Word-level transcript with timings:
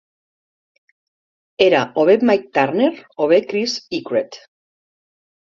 Era 1.65 1.81
o 1.99 2.05
bé 2.11 2.15
Mike 2.31 2.49
Turner 2.59 2.89
o 3.27 3.29
bé 3.35 3.39
Chris 3.53 3.77
Eacrett. 4.01 4.43